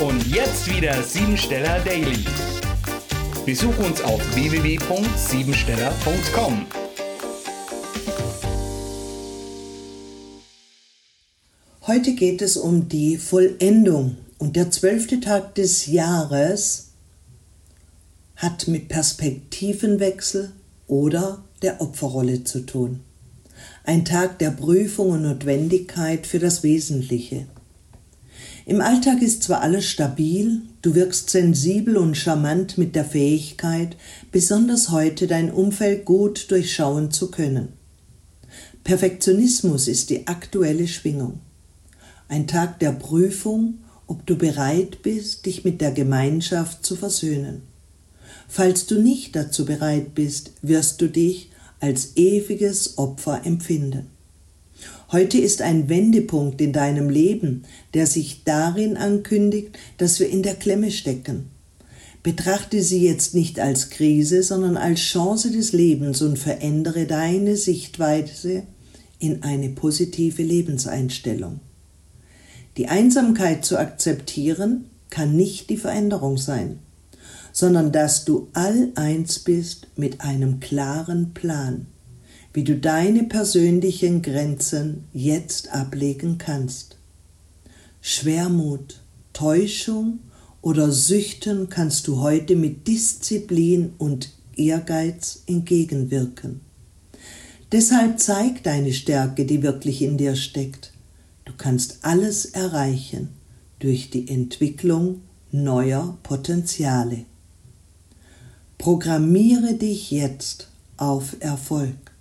[0.00, 2.24] Und jetzt wieder Siebensteller Daily.
[3.46, 6.66] Besuch uns auf www.siebensteller.com.
[11.86, 16.88] Heute geht es um die Vollendung und der zwölfte Tag des Jahres
[18.34, 20.50] hat mit Perspektivenwechsel
[20.88, 22.98] oder der Opferrolle zu tun.
[23.84, 27.46] Ein Tag der Prüfung und Notwendigkeit für das Wesentliche.
[28.66, 33.96] Im Alltag ist zwar alles stabil, du wirkst sensibel und charmant mit der Fähigkeit,
[34.32, 37.74] besonders heute dein Umfeld gut durchschauen zu können.
[38.82, 41.40] Perfektionismus ist die aktuelle Schwingung.
[42.28, 47.62] Ein Tag der Prüfung, ob du bereit bist, dich mit der Gemeinschaft zu versöhnen.
[48.48, 51.50] Falls du nicht dazu bereit bist, wirst du dich
[51.80, 54.06] als ewiges Opfer empfinden.
[55.12, 60.54] Heute ist ein Wendepunkt in deinem Leben, der sich darin ankündigt, dass wir in der
[60.54, 61.50] Klemme stecken.
[62.22, 68.62] Betrachte sie jetzt nicht als Krise, sondern als Chance des Lebens und verändere deine Sichtweise
[69.18, 71.60] in eine positive Lebenseinstellung.
[72.76, 76.80] Die Einsamkeit zu akzeptieren kann nicht die Veränderung sein,
[77.52, 81.86] sondern dass du all eins bist mit einem klaren Plan,
[82.54, 86.96] wie du deine persönlichen Grenzen jetzt ablegen kannst.
[88.00, 89.02] Schwermut,
[89.32, 90.20] Täuschung
[90.62, 96.60] oder Süchten kannst du heute mit Disziplin und Ehrgeiz entgegenwirken.
[97.72, 100.92] Deshalb zeig deine Stärke, die wirklich in dir steckt.
[101.44, 103.30] Du kannst alles erreichen
[103.80, 107.24] durch die Entwicklung neuer Potenziale.
[108.78, 112.13] Programmiere dich jetzt auf Erfolg.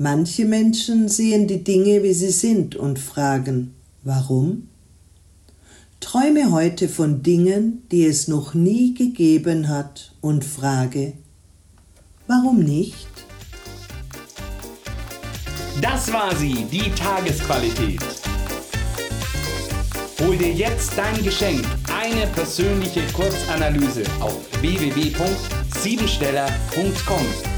[0.00, 4.68] Manche Menschen sehen die Dinge, wie sie sind und fragen, warum?
[5.98, 11.14] Träume heute von Dingen, die es noch nie gegeben hat und frage,
[12.28, 13.08] warum nicht?
[15.82, 17.98] Das war sie, die Tagesqualität.
[20.20, 27.57] Hol dir jetzt dein Geschenk, eine persönliche Kurzanalyse auf www.siebensteller.com.